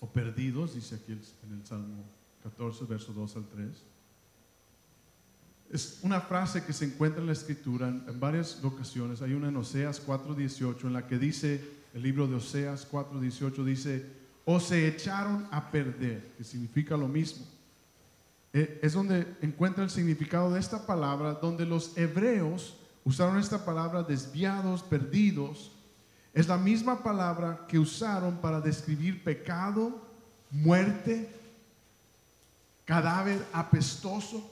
[0.00, 2.02] o perdidos, dice aquí en el Salmo
[2.42, 3.68] 14, verso 2 al 3.
[5.70, 9.22] Es una frase que se encuentra en la escritura en, varias ocasiones.
[9.22, 14.21] Hay una en Oseas 4.18 en la que dice, el libro de Oseas 4.18 dice,
[14.44, 17.46] o se echaron a perder, que significa lo mismo.
[18.52, 24.02] Eh, es donde encuentra el significado de esta palabra, donde los hebreos usaron esta palabra
[24.02, 25.72] desviados, perdidos.
[26.34, 30.00] Es la misma palabra que usaron para describir pecado,
[30.50, 31.28] muerte,
[32.84, 34.50] cadáver apestoso.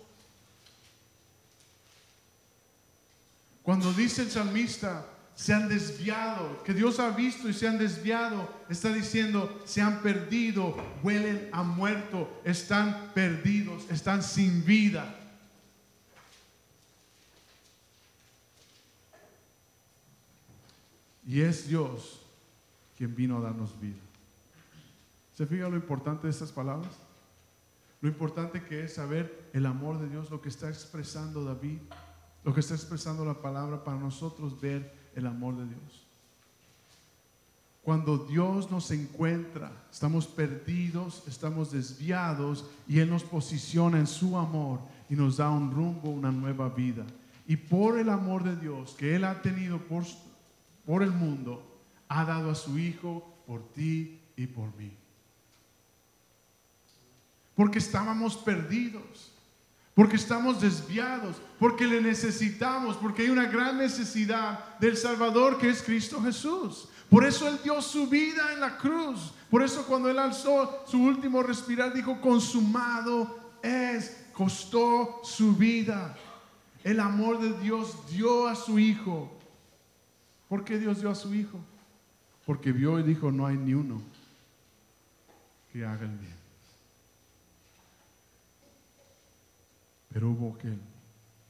[3.63, 5.05] Cuando dice el salmista,
[5.41, 10.03] se han desviado, que Dios ha visto y se han desviado, está diciendo, se han
[10.03, 15.19] perdido, huelen a muerto, están perdidos, están sin vida.
[21.27, 22.21] Y es Dios
[22.99, 23.97] quien vino a darnos vida.
[25.35, 26.93] ¿Se fija lo importante de estas palabras?
[28.03, 31.79] Lo importante que es saber el amor de Dios, lo que está expresando David,
[32.45, 36.07] lo que está expresando la palabra para nosotros ver el amor de Dios.
[37.83, 44.81] cuando Dios nos encuentra, estamos perdidos, estamos desviados y Él nos posiciona en su amor
[45.09, 47.05] y nos da un rumbo, una nueva vida.
[47.49, 50.05] Y por el amor de Dios que Él ha tenido por,
[50.87, 51.67] por el mundo,
[52.07, 54.93] ha dado a su Hijo por ti y por mí.
[57.57, 59.30] Porque estábamos perdidos,
[60.01, 65.83] porque estamos desviados, porque le necesitamos, porque hay una gran necesidad del Salvador que es
[65.83, 66.89] Cristo Jesús.
[67.11, 69.35] Por eso Él dio su vida en la cruz.
[69.51, 76.17] Por eso cuando Él alzó su último respirar dijo, consumado es, costó su vida.
[76.83, 79.31] El amor de Dios dio a su Hijo.
[80.49, 81.61] ¿Por qué Dios dio a su Hijo?
[82.47, 84.01] Porque vio y dijo, no hay ni uno
[85.71, 86.40] que haga el bien.
[90.13, 90.79] Pero hubo aquel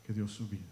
[0.05, 0.63] que dio su vida.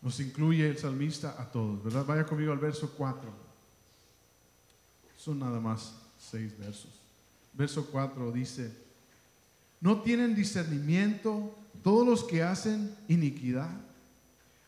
[0.00, 2.06] Nos incluye el salmista a todos, ¿verdad?
[2.06, 3.30] Vaya conmigo al verso 4.
[5.16, 7.00] Son nada más seis versos.
[7.52, 8.72] Verso 4 dice,
[9.80, 13.70] no tienen discernimiento todos los que hacen iniquidad,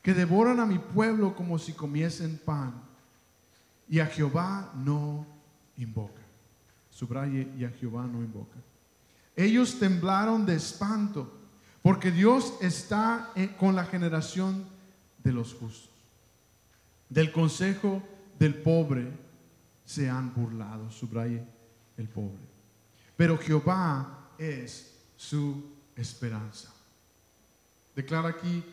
[0.03, 2.75] que devoran a mi pueblo como si comiesen pan,
[3.89, 5.27] y a Jehová no
[5.83, 6.23] invoca.
[6.90, 8.57] Subraye, y a Jehová no invoca.
[9.37, 11.38] Ellos temblaron de espanto,
[11.83, 14.64] porque Dios está con la generación
[15.23, 15.90] de los justos.
[17.09, 18.03] Del consejo
[18.38, 19.11] del pobre
[19.85, 21.45] se han burlado, subraye
[21.97, 22.38] el pobre.
[23.16, 25.64] Pero Jehová es su
[25.97, 26.73] esperanza.
[27.95, 28.64] Declara aquí,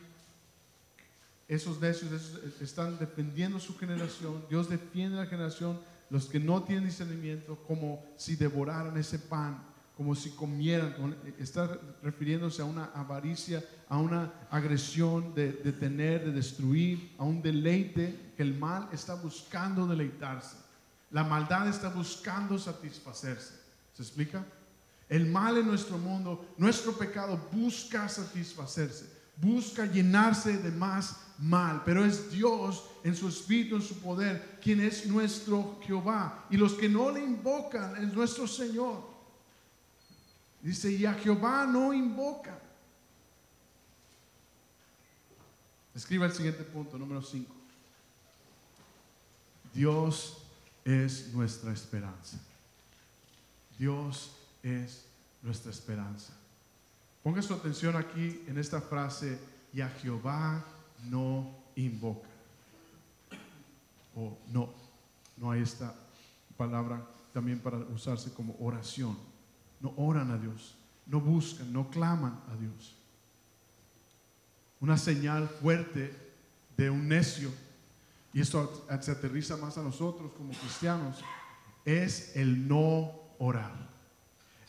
[1.48, 7.58] esos necios están defendiendo su generación, Dios defiende la generación, los que no tienen discernimiento,
[7.67, 9.67] como si devoraran ese pan
[9.98, 16.32] como si comieran, está refiriéndose a una avaricia, a una agresión de, de, tener, de
[16.32, 20.56] destruir, a un deleite que el mal está buscando deleitarse.
[21.10, 23.56] La maldad está buscando satisfacerse.
[23.91, 24.46] ¿Se explica?
[25.10, 32.04] El mal en nuestro mundo, nuestro pecado busca satisfacerse, busca llenarse de más mal, pero
[32.04, 36.45] es Dios en su espíritu, en su poder, quien es nuestro Jehová.
[36.50, 39.04] Y los que no le invocan es nuestro Señor.
[40.62, 42.60] Dice, y a Jehová no invoca.
[45.95, 47.54] Escriba el siguiente punto, número 5.
[49.73, 50.38] Dios
[50.84, 52.39] es nuestra esperanza.
[53.78, 54.32] Dios
[54.63, 55.06] es
[55.41, 56.34] nuestra esperanza.
[57.23, 59.39] Ponga su atención aquí en esta frase,
[59.73, 60.63] y a Jehová
[61.06, 62.28] no invoca.
[64.16, 64.70] O no,
[65.38, 65.94] no hay esta
[66.56, 69.16] palabra también para usarse como oración
[69.80, 72.96] no oran a Dios, no buscan, no claman a Dios.
[74.80, 76.14] Una señal fuerte
[76.76, 77.52] de un necio,
[78.34, 81.24] y esto se aterriza más a nosotros como cristianos,
[81.86, 83.88] es el no orar.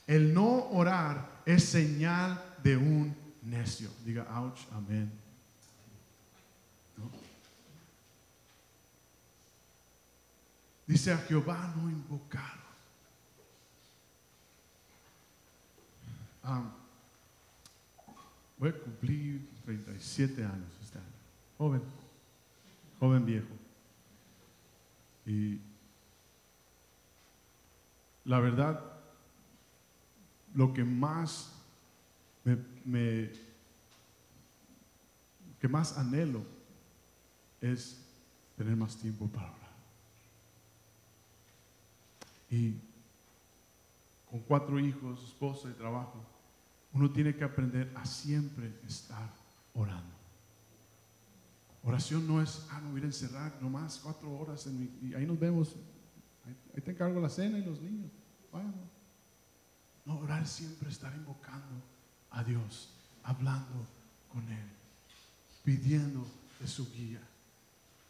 [0.06, 3.90] El no orar es señal de un necio.
[4.04, 5.12] Diga, ouch, amén.
[10.88, 12.56] Dice a Jehová no invocar.
[16.42, 16.64] Ah,
[18.56, 21.06] voy a cumplir 37 años este año.
[21.58, 21.82] Joven,
[22.98, 23.54] joven viejo.
[25.26, 25.60] Y
[28.24, 28.82] la verdad,
[30.54, 31.52] lo que más
[32.86, 33.30] me,
[35.60, 36.42] que más anhelo
[37.60, 38.02] es
[38.56, 39.67] tener más tiempo para orar.
[42.50, 42.74] Y
[44.30, 46.24] con cuatro hijos, esposa y trabajo,
[46.92, 49.30] uno tiene que aprender a siempre estar
[49.74, 50.18] orando.
[51.82, 55.38] Oración no es, ah, me voy a encerrar nomás cuatro horas en y ahí nos
[55.38, 55.76] vemos.
[56.74, 58.10] Ahí, te encargo la cena y los niños.
[60.04, 61.82] No, orar siempre estar invocando
[62.30, 63.86] a Dios, hablando
[64.32, 64.68] con Él,
[65.62, 66.26] pidiendo
[66.58, 67.20] de su guía,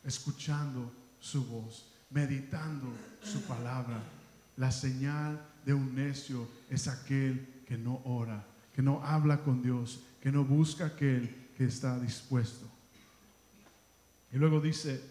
[0.05, 2.87] escuchando su voz, meditando
[3.23, 4.01] su palabra.
[4.59, 8.45] La señal de un necio es aquel que no ora
[8.79, 12.65] que no habla con Dios, que no busca aquel que está dispuesto.
[14.33, 15.03] Y luego dice,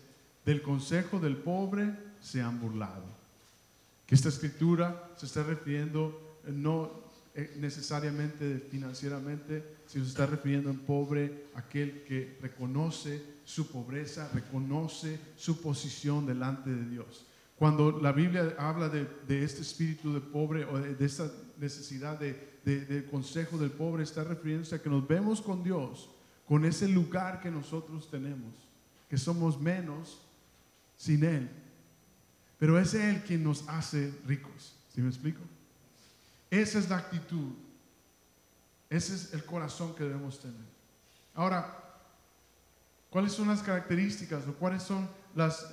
[0.46, 3.04] del consejo del pobre se han burlado.
[4.06, 6.92] Que esta escritura se está refiriendo eh, no
[7.36, 15.20] eh, necesariamente financieramente, sino se está refiriendo en pobre aquel que reconoce su pobreza, reconoce
[15.36, 17.26] su posición delante de Dios.
[17.58, 23.08] Cuando la Biblia habla de, este espíritu de pobre o de, de esta necesidad de,
[23.10, 26.10] consejo del pobre está refiriéndose a que nos vemos con Dios
[26.48, 28.54] con ese lugar que nosotros tenemos,
[29.10, 30.22] que somos menos
[30.96, 31.50] sin Él.
[32.58, 34.74] Pero es Él quien nos hace ricos.
[34.94, 35.42] ¿Sí me explico?
[36.50, 37.52] Esa es la actitud.
[38.90, 40.56] Ese es el corazón que debemos tener.
[41.36, 41.84] Ahora,
[43.10, 45.70] ¿cuáles son las características o cuáles son las,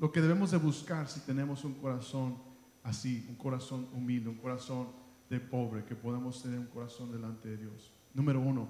[0.00, 2.38] lo que debemos de buscar si tenemos un corazón
[2.82, 4.88] así, un corazón humilde, un corazón
[5.28, 7.92] de pobre, que podemos tener un corazón delante de Dios?
[8.14, 8.68] Número uno,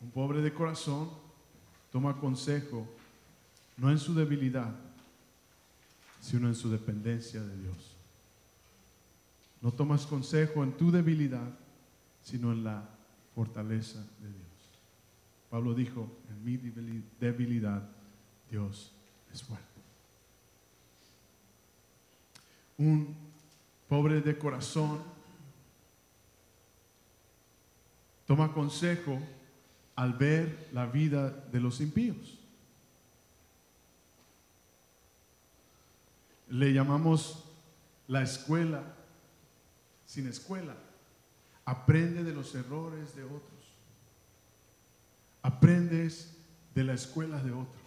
[0.00, 1.10] un pobre de corazón
[1.92, 2.86] toma consejo
[3.76, 4.74] no en su debilidad,
[6.20, 7.96] sino en su dependencia de Dios.
[9.60, 11.58] No tomas consejo en tu debilidad,
[12.22, 12.88] sino en la
[13.34, 14.49] fortaleza de Dios.
[15.50, 16.56] Pablo dijo, en mi
[17.18, 17.82] debilidad
[18.48, 18.92] Dios
[19.32, 19.66] es fuerte.
[22.78, 23.14] Un
[23.88, 25.02] pobre de corazón
[28.26, 29.20] toma consejo
[29.96, 32.38] al ver la vida de los impíos.
[36.48, 37.44] Le llamamos
[38.06, 38.82] la escuela
[40.06, 40.74] sin escuela.
[41.64, 43.49] Aprende de los errores de otros.
[45.42, 46.36] Aprendes
[46.74, 47.80] de la escuela de otro.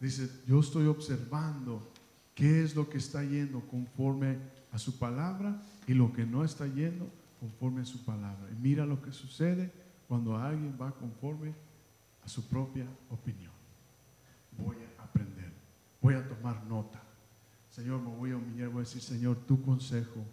[0.00, 1.92] Dice, yo estoy observando
[2.34, 4.38] qué es lo que está yendo conforme
[4.70, 8.48] a su palabra y lo que no está yendo conforme a su palabra.
[8.52, 9.72] Y mira lo que sucede
[10.06, 11.54] cuando alguien va conforme
[12.24, 13.52] a su propia opinión.
[14.56, 15.52] Voy a aprender,
[16.00, 17.02] voy a tomar nota.
[17.70, 20.24] Señor, me voy a humillar, voy a decir, Señor, tu consejo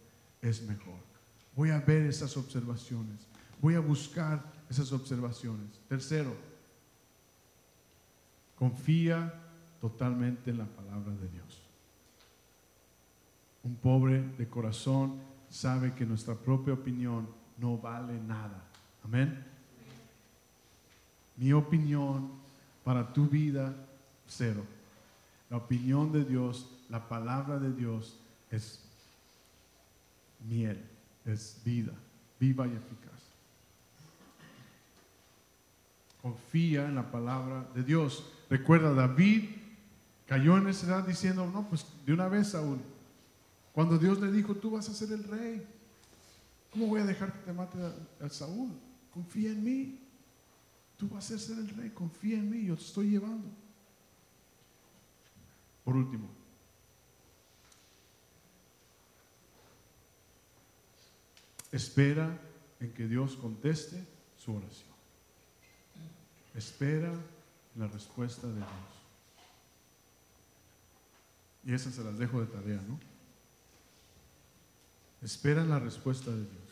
[0.42, 1.00] es mejor.
[1.56, 3.28] Voy a ver esas observaciones,
[3.62, 5.80] voy a buscar esas observaciones.
[5.88, 6.36] Tercero,
[8.58, 9.34] confía
[9.82, 11.62] totalmente en la palabra de Dios.
[13.64, 18.64] Un pobre de corazón sabe que nuestra propia opinión no vale nada.
[19.04, 19.44] Amén.
[21.38, 22.30] Mi opinión
[22.84, 23.76] para tu vida,
[24.28, 24.64] cero.
[25.50, 28.18] La opinión de Dios, la palabra de Dios
[28.52, 28.84] es
[30.48, 30.82] miel,
[31.26, 31.94] es vida,
[32.40, 33.15] viva y eficaz.
[36.26, 38.26] Confía en la palabra de Dios.
[38.50, 39.44] Recuerda, David
[40.26, 42.80] cayó en necesidad diciendo, no, pues de una vez, Saúl,
[43.72, 45.64] cuando Dios le dijo, tú vas a ser el rey,
[46.72, 47.78] ¿cómo voy a dejar que te mate
[48.20, 48.72] a Saúl?
[49.14, 50.00] Confía en mí.
[50.98, 53.48] Tú vas a ser el rey, confía en mí, yo te estoy llevando.
[55.84, 56.28] Por último,
[61.72, 62.36] espera
[62.80, 64.04] en que Dios conteste
[64.36, 64.95] su oración.
[66.56, 67.12] Espera
[67.76, 68.70] la respuesta de Dios.
[71.66, 73.00] Y esas se las dejo de tarea, ¿no?
[75.22, 76.66] Espera la respuesta de Dios.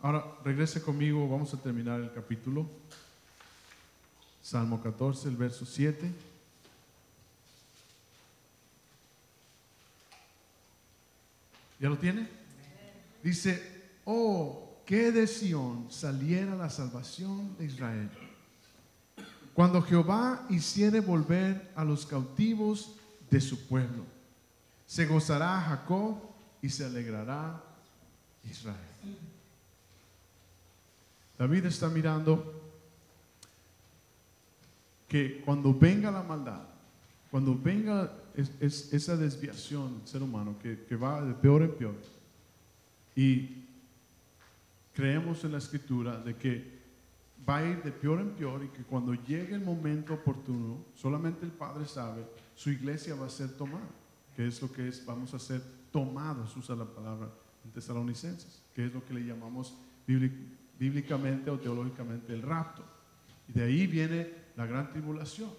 [0.00, 2.68] Ahora, regrese conmigo, vamos a terminar el capítulo.
[4.42, 6.12] Salmo 14, el verso 7.
[11.80, 12.28] ¿Ya lo tiene?
[13.22, 18.08] Dice, oh, que de Sión saliera la salvación de Israel.
[19.52, 22.94] Cuando Jehová hiciere volver a los cautivos
[23.28, 24.04] de su pueblo,
[24.86, 26.18] se gozará Jacob
[26.62, 27.60] y se alegrará
[28.48, 28.76] Israel.
[31.36, 32.62] David está mirando
[35.08, 36.62] que cuando venga la maldad,
[37.30, 38.12] cuando venga
[38.60, 41.96] esa desviación del ser humano que, que va de peor en peor,
[43.16, 43.65] y
[44.96, 46.80] creemos en la escritura de que
[47.46, 51.44] va a ir de peor en peor y que cuando llegue el momento oportuno, solamente
[51.44, 52.24] el Padre sabe,
[52.54, 53.90] su iglesia va a ser tomada,
[54.34, 55.60] que es lo que es, vamos a ser
[55.92, 57.28] tomados, usa la palabra
[57.62, 59.76] en tesalonicenses, que es lo que le llamamos
[60.78, 62.82] bíblicamente o teológicamente el rapto.
[63.48, 65.50] Y de ahí viene la gran tribulación.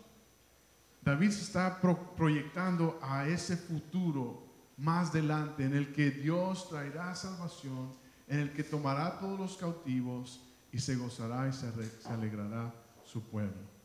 [1.04, 1.80] David se está
[2.18, 8.64] proyectando a ese futuro más adelante en el que Dios traerá salvación, en el que
[8.64, 12.74] tomará a todos los cautivos y se gozará y se, se alegrará
[13.06, 13.78] su pueblo.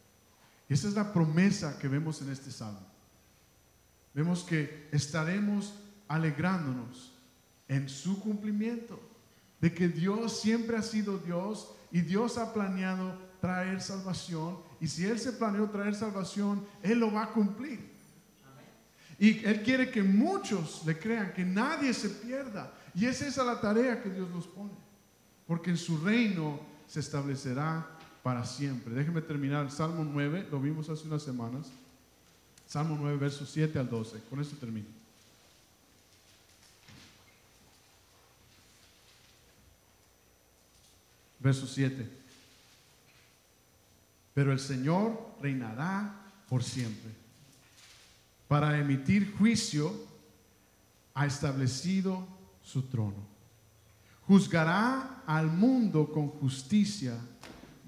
[0.68, 2.86] Y esa es la promesa que vemos en este salmo.
[4.14, 5.74] Vemos que estaremos
[6.08, 7.12] alegrándonos
[7.68, 9.00] en su cumplimiento
[9.60, 14.58] de que Dios siempre ha sido Dios y Dios ha planeado traer salvación.
[14.80, 17.92] Y si Él se planeó traer salvación, Él lo va a cumplir.
[19.18, 22.72] Y Él quiere que muchos le crean, que nadie se pierda.
[22.94, 24.72] Y es esa la tarea que Dios nos pone.
[25.46, 27.86] Porque en su reino se establecerá
[28.22, 28.94] para siempre.
[28.94, 29.70] Déjenme terminar.
[29.70, 31.70] Salmo 9, lo vimos hace unas semanas.
[32.66, 34.20] Salmo 9, versos 7 al 12.
[34.30, 34.86] Con eso termino.
[41.40, 42.08] Verso 7.
[44.34, 46.14] Pero el Señor reinará
[46.48, 47.10] por siempre.
[48.48, 49.92] Para emitir juicio
[51.14, 52.26] ha establecido
[52.62, 53.32] su trono.
[54.26, 57.18] Juzgará al mundo con justicia,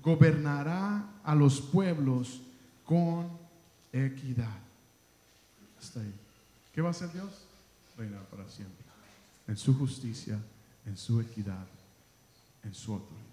[0.03, 2.41] gobernará a los pueblos
[2.85, 3.29] con
[3.93, 4.59] equidad.
[5.79, 6.15] Hasta ahí.
[6.73, 7.47] ¿Qué va a hacer Dios?
[7.97, 8.85] Reinar para siempre.
[9.47, 10.39] En su justicia,
[10.87, 11.67] en su equidad,
[12.65, 13.25] en su autoridad.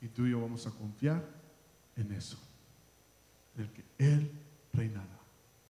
[0.00, 1.24] Y tú y yo vamos a confiar
[1.96, 2.38] en eso,
[3.56, 4.30] en el que Él
[4.72, 5.17] reinará.